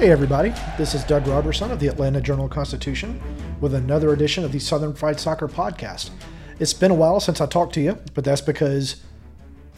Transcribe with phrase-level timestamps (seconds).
[0.00, 0.54] Hey, everybody.
[0.78, 3.20] This is Doug Roberson of the Atlanta Journal Constitution
[3.60, 6.08] with another edition of the Southern Fried Soccer Podcast.
[6.58, 9.02] It's been a while since I talked to you, but that's because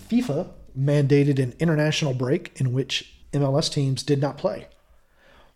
[0.08, 4.68] FIFA mandated an international break in which MLS teams did not play.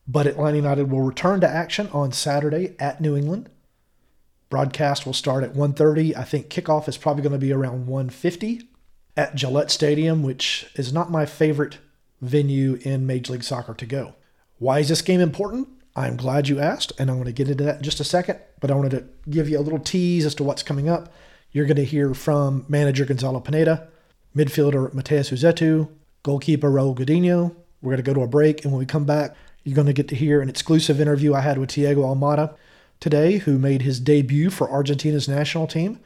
[0.09, 3.49] But Atlanta United will return to action on Saturday at New England.
[4.51, 6.17] Broadcast will start at 1:30.
[6.17, 8.67] I think kickoff is probably going to be around 1:50
[9.17, 11.79] at Gillette Stadium, which is not my favorite
[12.21, 14.15] venue in Major League Soccer to go.
[14.59, 15.69] Why is this game important?
[15.95, 18.39] I'm glad you asked, and I'm going to get into that in just a second.
[18.61, 21.13] But I wanted to give you a little tease as to what's coming up.
[21.53, 23.89] You're going to hear from manager Gonzalo Pineda,
[24.35, 25.89] midfielder Matheus Rossetto,
[26.23, 27.55] goalkeeper Raul Gudiño.
[27.83, 29.93] We're going to go to a break, and when we come back, you're going to
[29.93, 32.55] get to hear an exclusive interview I had with Thiago Almada
[32.99, 36.01] today, who made his debut for Argentina's national team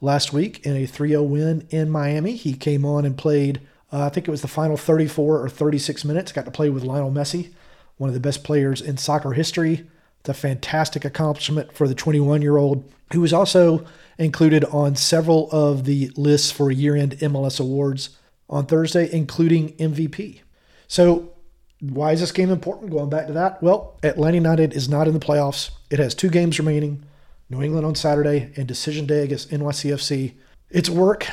[0.00, 2.36] last week in a 3 0 win in Miami.
[2.36, 3.60] He came on and played,
[3.92, 6.84] uh, I think it was the final 34 or 36 minutes, got to play with
[6.84, 7.52] Lionel Messi
[7.96, 9.86] one of the best players in soccer history.
[10.20, 13.86] It's a fantastic accomplishment for the 21 year old, who was also
[14.18, 18.10] included on several of the lists for year end MLS awards
[18.48, 20.40] on Thursday, including MVP.
[20.88, 21.32] So,
[21.80, 22.90] why is this game important?
[22.90, 25.70] Going back to that, well, Atlanta United is not in the playoffs.
[25.90, 27.04] It has two games remaining
[27.50, 30.34] New England on Saturday and decision day against NYCFC.
[30.70, 31.28] Its work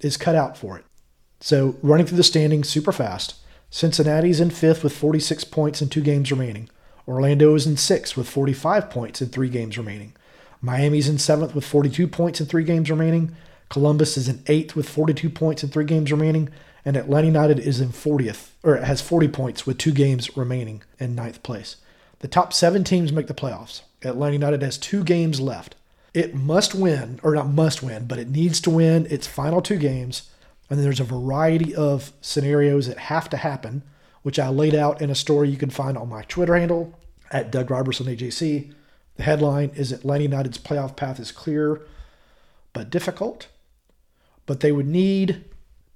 [0.00, 0.84] is cut out for it.
[1.40, 3.36] So, running through the standings super fast.
[3.74, 6.68] Cincinnati's in fifth with 46 points and two games remaining.
[7.08, 10.12] Orlando is in sixth with 45 points and three games remaining.
[10.60, 13.34] Miami's in seventh with 42 points and three games remaining.
[13.70, 16.50] Columbus is in eighth with 42 points and three games remaining.
[16.84, 21.14] And Atlanta United is in 40th, or has 40 points with two games remaining in
[21.14, 21.76] ninth place.
[22.18, 23.80] The top seven teams make the playoffs.
[24.02, 25.76] Atlanta United has two games left.
[26.12, 29.78] It must win, or not must win, but it needs to win its final two
[29.78, 30.28] games
[30.72, 33.82] and then there's a variety of scenarios that have to happen,
[34.22, 36.98] which I laid out in a story you can find on my Twitter handle
[37.30, 38.72] at Doug Roberson AJC.
[39.16, 41.82] The headline is Atlanta United's playoff path is clear
[42.72, 43.48] but difficult.
[44.46, 45.44] But they would need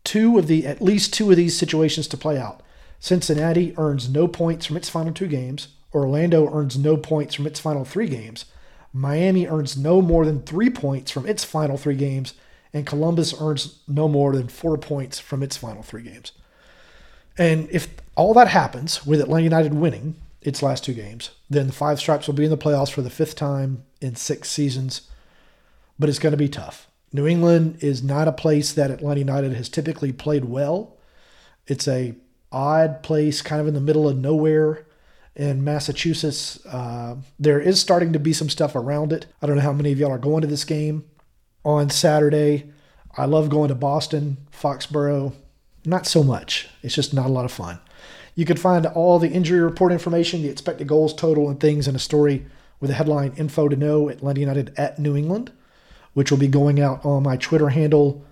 [0.04, 2.62] two of the at least two of these situations to play out.
[3.00, 5.68] Cincinnati earns no points from its final two games.
[5.94, 8.44] Orlando earns no points from its final three games.
[8.92, 12.34] Miami earns no more than three points from its final three games
[12.76, 16.32] and Columbus earns no more than four points from its final three games.
[17.38, 21.72] And if all that happens with Atlanta United winning its last two games, then the
[21.72, 25.08] Five Stripes will be in the playoffs for the fifth time in six seasons.
[25.98, 26.86] But it's going to be tough.
[27.14, 30.98] New England is not a place that Atlanta United has typically played well.
[31.66, 32.14] It's a
[32.52, 34.84] odd place, kind of in the middle of nowhere
[35.34, 36.64] in Massachusetts.
[36.66, 39.24] Uh, there is starting to be some stuff around it.
[39.40, 41.06] I don't know how many of y'all are going to this game
[41.66, 42.70] on Saturday.
[43.16, 45.34] I love going to Boston, Foxborough.
[45.84, 46.68] Not so much.
[46.82, 47.80] It's just not a lot of fun.
[48.36, 51.96] You can find all the injury report information, the expected goals total, and things in
[51.96, 52.46] a story
[52.78, 55.50] with the headline Info to Know at Atlanta United at New England,
[56.14, 58.24] which will be going out on my Twitter handle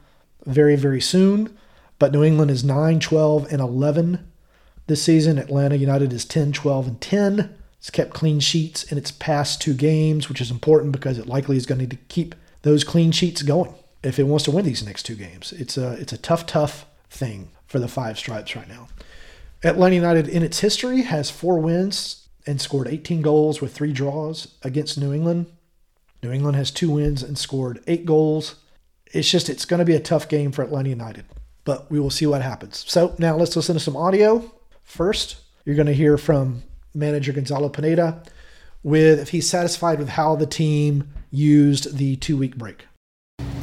[0.47, 1.57] very, very soon.
[1.99, 4.31] But New England is 9, 12, and 11
[4.87, 5.39] this season.
[5.39, 7.55] Atlanta United is 10, 12, and 10.
[7.79, 11.57] It's kept clean sheets in its past two games, which is important because it likely
[11.57, 12.35] is going to need to keep
[12.65, 15.53] those clean sheets going if it wants to win these next two games.
[15.53, 18.89] It's a it's a tough, tough thing for the five stripes right now.
[19.63, 24.55] Atlanta United in its history has four wins and scored 18 goals with three draws
[24.63, 25.47] against New England.
[26.23, 28.57] New England has two wins and scored eight goals.
[29.07, 31.27] It's just it's going to be a tough game for Atlanta United,
[31.65, 32.85] but we will see what happens.
[32.89, 34.51] So now let's listen to some audio.
[34.83, 36.63] First, you're going to hear from
[36.95, 38.23] manager Gonzalo Pineda
[38.85, 42.87] with if he's satisfied with how the team used the two week break.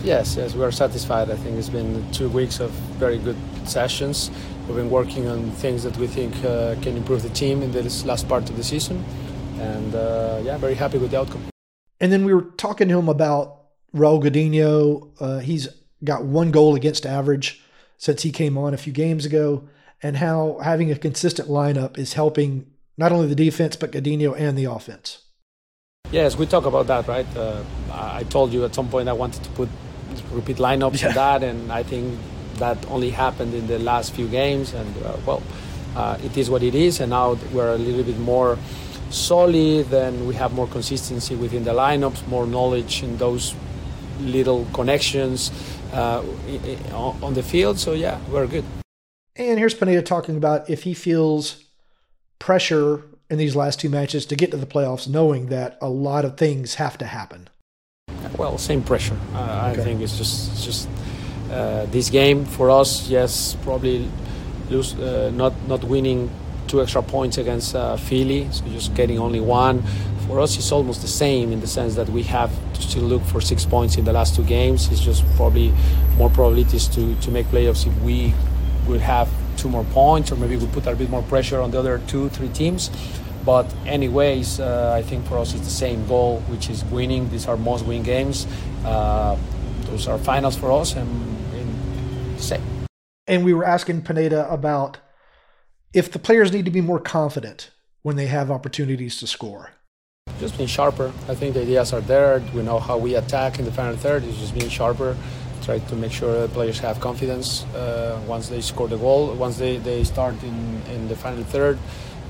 [0.03, 1.29] Yes, yes, we are satisfied.
[1.29, 4.31] I think it's been two weeks of very good sessions.
[4.67, 8.03] We've been working on things that we think uh, can improve the team in this
[8.03, 9.05] last part of the season,
[9.59, 11.43] and uh, yeah, very happy with the outcome.
[11.99, 15.11] And then we were talking to him about Raul Gudiño.
[15.19, 15.67] Uh, he's
[16.03, 17.61] got one goal against average
[17.99, 19.69] since he came on a few games ago,
[20.01, 24.57] and how having a consistent lineup is helping not only the defense but Gudiño and
[24.57, 25.19] the offense.
[26.11, 27.25] Yes, we talk about that, right?
[27.37, 29.69] Uh, I told you at some point I wanted to put
[30.31, 31.07] repeat lineups yeah.
[31.07, 32.19] and that, and I think
[32.55, 34.73] that only happened in the last few games.
[34.73, 35.41] And uh, well,
[35.95, 38.57] uh, it is what it is, and now we're a little bit more
[39.09, 43.55] solid, and we have more consistency within the lineups, more knowledge in those
[44.19, 45.51] little connections
[45.93, 46.23] uh,
[47.23, 47.79] on the field.
[47.79, 48.65] So yeah, we're good.
[49.35, 51.63] And here's Pineda talking about if he feels
[52.41, 56.25] pressure in these last two matches to get to the playoffs, knowing that a lot
[56.25, 57.47] of things have to happen.
[58.37, 59.17] Well, same pressure.
[59.33, 59.81] Uh, okay.
[59.81, 60.89] I think it's just it's just
[61.51, 63.07] uh, this game for us.
[63.07, 64.09] Yes, probably
[64.69, 66.29] lose uh, not not winning
[66.67, 69.83] two extra points against uh, Philly, so just getting only one.
[70.27, 73.23] For us, it's almost the same in the sense that we have to still look
[73.23, 74.89] for six points in the last two games.
[74.91, 75.73] It's just probably
[76.17, 78.33] more probabilities to, to make playoffs if we
[78.87, 79.27] would have
[79.61, 82.29] two more points, or maybe we put a bit more pressure on the other two,
[82.29, 82.89] three teams.
[83.45, 87.29] But anyways, uh, I think for us it's the same goal, which is winning.
[87.29, 88.47] These are must-win games.
[88.85, 89.37] Uh,
[89.85, 91.09] those are finals for us, and,
[91.53, 92.61] and same.
[93.27, 94.97] And we were asking Pineda about
[95.93, 97.71] if the players need to be more confident
[98.01, 99.71] when they have opportunities to score.
[100.39, 101.11] Just being sharper.
[101.27, 102.43] I think the ideas are there.
[102.53, 104.23] We know how we attack in the final third.
[104.23, 105.17] It's just being sharper.
[105.61, 109.33] Try to make sure the players have confidence uh, once they score the goal.
[109.35, 111.77] Once they, they start in, in the final third.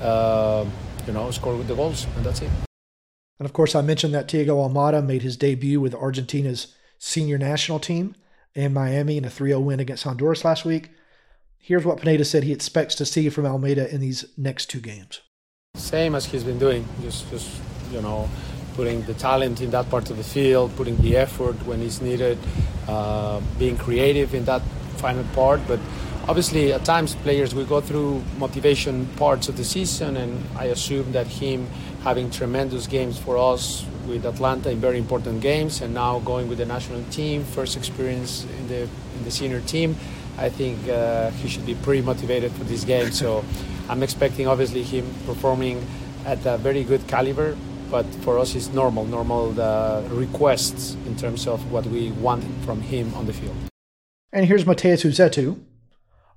[0.00, 0.66] Uh,
[1.06, 2.50] you know, score with the goals, and that's it.
[3.38, 7.80] And of course, I mentioned that Thiago Almada made his debut with Argentina's senior national
[7.80, 8.14] team
[8.54, 10.90] in Miami in a 3 0 win against Honduras last week.
[11.58, 15.20] Here's what Pineda said he expects to see from Almada in these next two games.
[15.76, 17.50] Same as he's been doing, just, just
[17.90, 18.28] you know,
[18.74, 22.38] putting the talent in that part of the field, putting the effort when it's needed,
[22.88, 24.62] uh, being creative in that
[24.96, 25.80] final part, but
[26.28, 31.10] obviously at times players will go through motivation parts of the season and i assume
[31.10, 31.66] that him
[32.04, 36.58] having tremendous games for us with atlanta in very important games and now going with
[36.58, 39.96] the national team first experience in the in the senior team
[40.38, 43.10] i think uh, he should be pretty motivated for this game.
[43.10, 43.44] So
[43.88, 45.84] i'm expecting obviously him performing
[46.24, 47.56] at a very good caliber
[47.92, 52.80] but for us it's normal normal uh, requests in terms of what we want from
[52.80, 53.56] him on the field
[54.34, 55.60] and here's Matheus Rossetto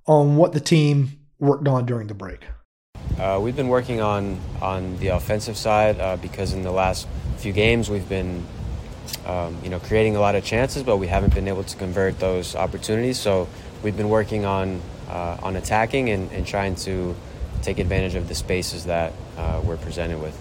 [0.06, 2.42] on what the team worked on during the break?
[3.18, 7.07] Uh, we've been working on on the offensive side uh, because in the last
[7.38, 8.46] few games we've been,
[9.25, 12.19] um, you know, creating a lot of chances, but we haven't been able to convert
[12.19, 13.18] those opportunities.
[13.18, 13.48] So
[13.81, 17.16] we've been working on uh, on attacking and, and, trying to
[17.62, 20.36] take advantage of the spaces that uh, we're presented with.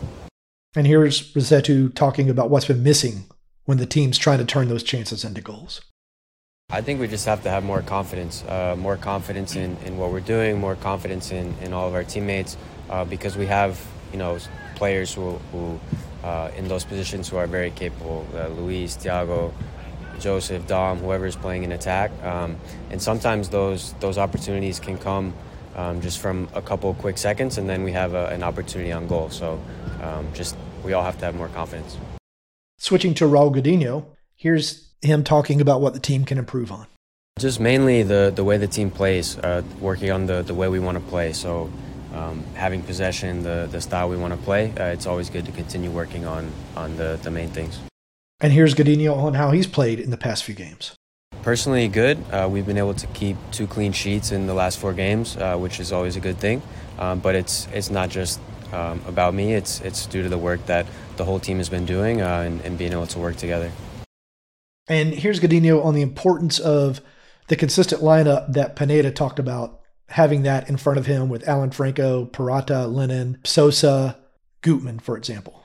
[0.77, 3.25] And here's Rossetto talking about what's been missing
[3.65, 5.81] when the team's trying to turn those chances into goals.
[6.71, 10.11] I think we just have to have more confidence, uh, more confidence in, in what
[10.11, 12.57] we're doing, more confidence in, in all of our teammates,
[12.91, 13.81] uh, because we have
[14.13, 14.39] you know
[14.75, 15.79] players who, who
[16.25, 18.27] uh, in those positions who are very capable.
[18.35, 19.53] Uh, Luis, Thiago,
[20.19, 22.57] Joseph, Dom, whoever is playing in attack, um,
[22.91, 25.35] and sometimes those those opportunities can come
[25.77, 29.07] um, just from a couple quick seconds, and then we have a, an opportunity on
[29.07, 29.31] goal.
[29.31, 29.61] So
[30.03, 31.97] um, just we all have to have more confidence.
[32.79, 34.05] Switching to Raul Gudiño,
[34.37, 36.87] here's him talking about what the team can improve on?
[37.39, 40.79] Just mainly the, the way the team plays, uh, working on the, the way we
[40.79, 41.33] want to play.
[41.33, 41.71] So
[42.13, 45.53] um, having possession, the, the style we want to play, uh, it's always good to
[45.53, 47.79] continue working on, on the, the main things.
[48.41, 50.95] And here's Gudiño on how he's played in the past few games.
[51.43, 52.19] Personally, good.
[52.33, 55.57] Uh, we've been able to keep two clean sheets in the last four games, uh,
[55.57, 56.63] which is always a good thing.
[56.99, 58.41] Um, but it's it's not just
[58.73, 59.55] um, about me.
[59.55, 62.61] It's it's due to the work that the whole team has been doing uh, and,
[62.63, 63.71] and being able to work together.
[64.89, 67.01] And here's Gudiño on the importance of
[67.49, 71.71] the consistent lineup that Pineda talked about, having that in front of him with Alan
[71.71, 74.19] Franco, Purata, Lennon, Sosa,
[74.61, 75.65] Gutman, for example.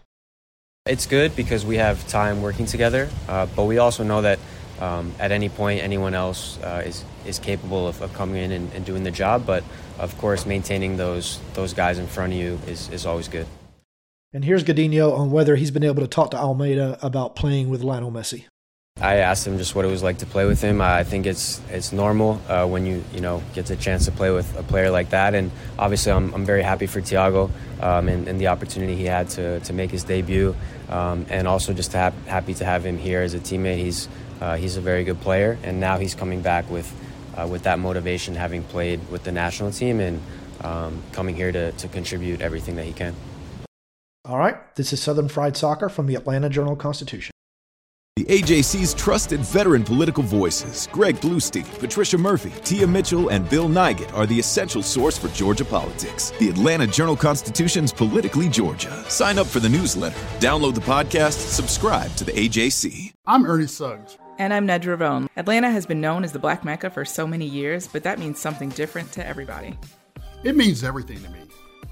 [0.85, 4.39] It's good because we have time working together, uh, but we also know that
[4.79, 8.73] um, at any point anyone else uh, is is capable of, of coming in and,
[8.73, 9.45] and, doing the job.
[9.45, 9.63] But
[9.97, 13.47] of course, maintaining those those guys in front of you is, is always good.
[14.31, 17.81] And here's Gudiño on whether he's been able to talk to Almada about playing with
[17.81, 18.45] Lionel Messi.
[19.01, 20.81] I asked him just what it was like to play with him.
[20.81, 24.29] I think it's it's normal uh, when you you know get the chance to play
[24.29, 27.49] with a player like that, and obviously I'm, I'm very happy for Thiago
[27.81, 30.53] um, and, and, the opportunity he had to, to make his debut,
[30.89, 33.77] um, and also just to have, happy to have him here as a teammate.
[33.77, 34.09] He's
[34.41, 36.91] uh, he's a very good player, and now he's coming back with
[37.37, 40.21] uh, with that motivation, having played with the national team and
[40.61, 43.15] um, coming here to, to contribute everything that he can.
[44.25, 47.31] All right, this is Southern Fried Soccer from the Atlanta Journal Constitution.
[48.15, 54.13] The AJC's trusted veteran political voices, Greg Bluestein, Patricia Murphy, Tia Mitchell, and Bill Nigut,
[54.13, 56.31] are the essential source for Georgia politics.
[56.37, 58.91] The Atlanta Journal Constitution's Politically Georgia.
[59.09, 63.13] Sign up for the newsletter, download the podcast, subscribe to the AJC.
[63.25, 64.17] I'm Ernie Suggs.
[64.39, 65.29] And I'm Nedra Rhone.
[65.35, 68.39] Atlanta has been known as the Black Mecca for so many years, but that means
[68.39, 69.77] something different to everybody.
[70.45, 71.41] It means everything to me.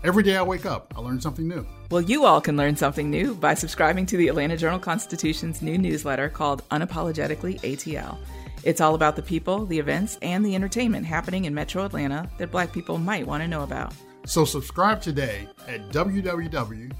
[0.06, 1.68] Every day I wake up, I learn something new.
[1.92, 5.78] Well, you all can learn something new by subscribing to the Atlanta Journal Constitution's new
[5.78, 8.18] newsletter called Unapologetically ATL.
[8.64, 12.52] It's all about the people, the events, and the entertainment happening in Metro Atlanta that
[12.52, 13.94] Black people might want to know about.
[14.26, 17.00] So subscribe today at www.ajc.com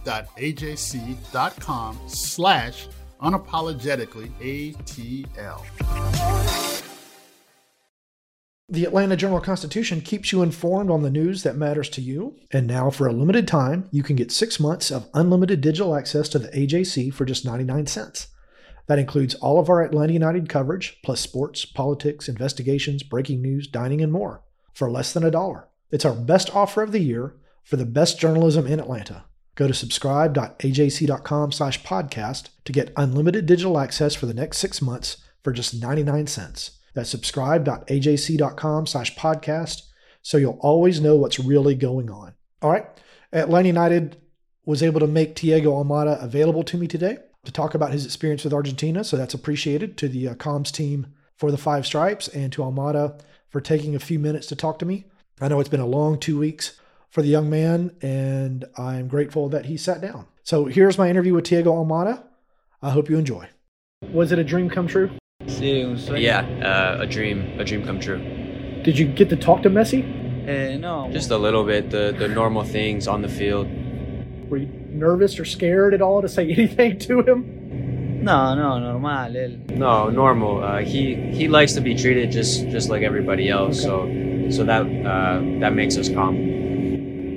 [2.08, 2.88] slash
[3.20, 5.64] unapologetically ATL.
[8.70, 12.36] The Atlanta Journal Constitution keeps you informed on the news that matters to you.
[12.52, 16.28] And now, for a limited time, you can get six months of unlimited digital access
[16.30, 18.28] to the AJC for just 99 cents.
[18.88, 24.02] That includes all of our Atlanta United coverage, plus sports, politics, investigations, breaking news, dining,
[24.02, 24.44] and more,
[24.74, 25.70] for less than a dollar.
[25.90, 29.26] It's our best offer of the year for the best journalism in Atlanta.
[29.58, 35.18] Go to subscribe.ajc.com slash podcast to get unlimited digital access for the next six months
[35.44, 36.78] for just 99 cents.
[36.94, 39.82] That's subscribe.ajc.com slash podcast
[40.22, 42.34] so you'll always know what's really going on.
[42.62, 42.86] All right.
[43.34, 44.18] Atlanta United
[44.66, 48.44] was able to make Thiago Almada available to me today to talk about his experience
[48.44, 49.04] with Argentina.
[49.04, 53.20] So that's appreciated to the uh, comms team for the Five Stripes and to Almada
[53.50, 55.06] for taking a few minutes to talk to me.
[55.42, 56.78] I know it's been a long two weeks
[57.10, 60.28] for the young man, and I'm grateful that he sat down.
[60.44, 62.24] So here's my interview with Thiago Almada.
[62.82, 63.50] I hope you enjoy.
[64.12, 65.10] Was it a dream come true?
[65.46, 66.22] Sí, un sueño.
[66.22, 68.20] Yeah, uh, a dream, a dream come true.
[68.84, 70.48] Did you get to talk to Messi?
[70.48, 71.10] Eh, no.
[71.12, 73.68] Just a little bit, the, the normal things on the field.
[74.50, 78.24] Were you nervous or scared at all to say anything to him?
[78.24, 79.30] No, no, normal.
[79.70, 80.64] No, normal.
[80.64, 83.86] Uh, he he likes to be treated just just like everybody else.
[83.86, 84.50] Okay.
[84.50, 86.36] So so that uh, that makes us calm.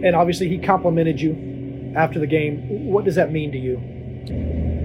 [0.02, 2.87] And obviously, he complimented you after the game.
[2.87, 3.78] What does that mean to you?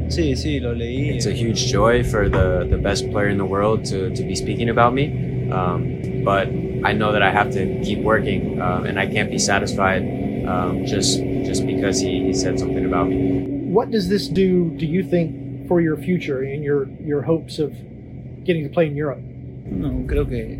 [0.07, 1.15] Sí, sí, lo leí.
[1.15, 4.35] It's a huge joy for the, the best player in the world to, to be
[4.35, 5.49] speaking about me.
[5.51, 6.47] Um, but
[6.83, 10.03] I know that I have to keep working uh, and I can't be satisfied
[10.47, 13.41] um, just just because he, he said something about me.
[13.65, 17.71] What does this do, do you think, for your future and your, your hopes of
[18.43, 19.19] getting to play in Europe?
[19.65, 20.59] No, creo que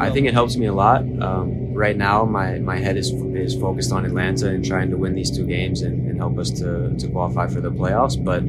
[0.00, 1.00] I think it helps me a lot.
[1.20, 5.14] Um, right now, my, my head is is focused on Atlanta and trying to win
[5.14, 8.22] these two games and, and help us to, to qualify for the playoffs.
[8.22, 8.40] But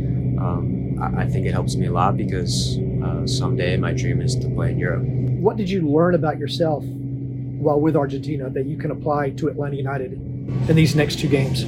[0.42, 4.36] um, I, I, think it helps me a lot because uh, someday my dream is
[4.38, 5.04] to play in Europe.
[5.04, 9.76] What did you learn about yourself while with Argentina that you can apply to Atlanta
[9.76, 11.66] United in these next two games?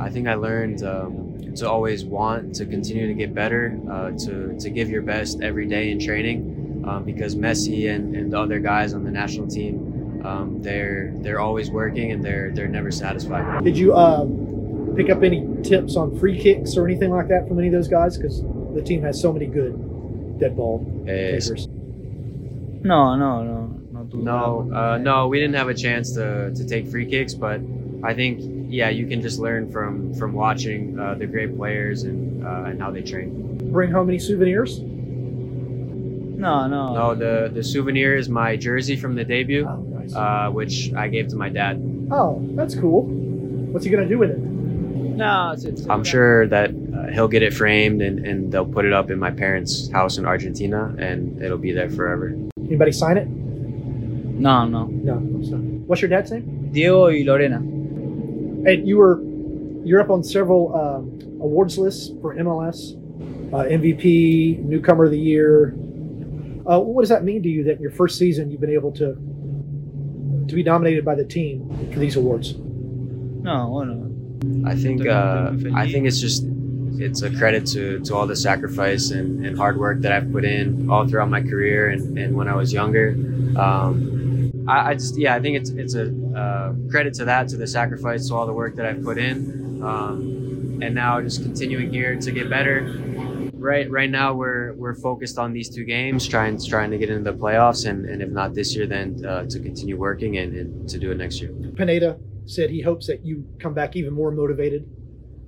[0.00, 4.56] I think I learned um, to always want to continue to get better, uh, to,
[4.58, 8.58] to give your best every day in training, um, because Messi and, and the other
[8.58, 13.64] guys on the national team, um, they're they're always working and they're they're never satisfied.
[13.64, 17.58] Did you um, pick up any tips on free kicks or anything like that from
[17.58, 18.16] any of those guys?
[18.16, 18.42] Because
[18.74, 21.68] the team has so many good dead ball takers.
[21.68, 23.74] No, no, no.
[24.10, 27.60] No, uh, no, we didn't have a chance to, to take free kicks, but
[28.02, 32.44] I think yeah, you can just learn from from watching uh, the great players and
[32.44, 33.58] uh, and how they train.
[33.70, 34.80] Bring home any souvenirs?
[36.38, 36.94] No, no.
[36.94, 40.14] No, the the souvenir is my jersey from the debut, oh, nice.
[40.14, 41.82] uh, which I gave to my dad.
[42.12, 43.06] Oh, that's cool.
[43.72, 44.38] What's he gonna do with it?
[44.38, 48.84] No, it's, it's, I'm sure that uh, he'll get it framed and, and they'll put
[48.84, 52.32] it up in my parents' house in Argentina, and it'll be there forever.
[52.56, 53.26] Anybody sign it?
[53.26, 54.86] No, no.
[54.86, 55.14] No.
[55.88, 56.70] What's your dad's name?
[56.70, 57.56] Diego y Lorena.
[57.56, 59.20] And you were
[59.84, 62.94] you're up on several um, awards lists for MLS,
[63.52, 65.74] uh, MVP, newcomer of the year.
[66.68, 68.92] Uh, what does that mean to you that in your first season you've been able
[68.92, 69.14] to
[70.48, 72.54] to be nominated by the team for these awards?
[72.56, 74.08] No, bueno.
[74.66, 76.44] I think uh, I think it's just
[77.00, 80.44] it's a credit to, to all the sacrifice and, and hard work that I've put
[80.44, 83.10] in all throughout my career and, and when I was younger.
[83.56, 87.56] Um, I, I, just yeah, I think it's it's a uh, credit to that, to
[87.56, 89.82] the sacrifice, to all the work that I've put in.
[89.82, 92.80] Um, and now just continuing here to get better.
[93.58, 97.30] Right, right now we're we're focused on these two games, trying trying to get into
[97.30, 100.88] the playoffs, and, and if not this year, then uh, to continue working and, and
[100.88, 101.52] to do it next year.
[101.74, 104.88] Pineda said he hopes that you come back even more motivated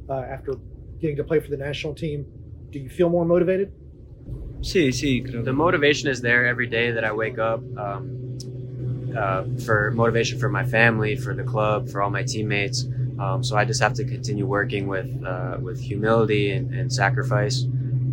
[0.09, 0.55] uh, after
[1.01, 2.27] getting to play for the national team.
[2.71, 3.73] Do you feel more motivated?
[4.61, 5.43] Sí, sí, creo.
[5.43, 7.63] The motivation is there every day that I wake up.
[7.79, 8.21] Um,
[9.17, 12.87] uh, for motivation for my family, for the club, for all my teammates.
[13.19, 17.67] Um, so I just have to continue working with uh, with humility and, and sacrifice.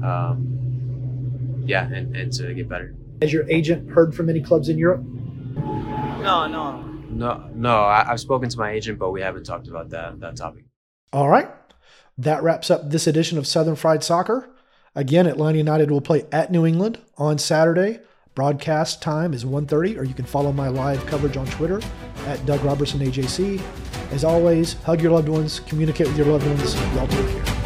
[0.08, 2.96] Um, yeah, and, and to get better.
[3.22, 5.02] Has your agent heard from any clubs in Europe?
[5.04, 7.82] No, no, no, no.
[7.82, 10.66] I, have spoken to my agent, but we haven't talked about that that topic.
[11.12, 11.50] All right,
[12.18, 14.50] that wraps up this edition of Southern Fried Soccer.
[14.96, 18.00] Again, Atlanta United will play at New England on Saturday.
[18.34, 21.82] Broadcast time is 1.30, or you can follow my live coverage on Twitter
[22.28, 23.62] at Doug Roberson AJC.
[24.12, 26.76] As always, hug your loved ones, communicate with your loved ones.
[26.96, 27.57] Y'all take care.